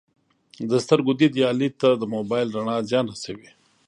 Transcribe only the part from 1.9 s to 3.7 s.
د موبایل رڼا زیان رسوي